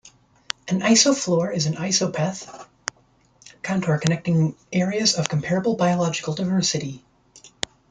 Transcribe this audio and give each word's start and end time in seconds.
An 0.67 0.79
isoflor 0.81 1.53
is 1.55 1.67
an 1.67 1.75
isopleth 1.75 2.65
contour 3.61 3.99
connecting 3.99 4.55
areas 4.73 5.13
of 5.13 5.29
comparable 5.29 5.75
biological 5.75 6.33
diversity. 6.33 7.05